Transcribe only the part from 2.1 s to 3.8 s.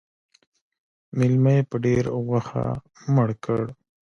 غوښه مړ کړ.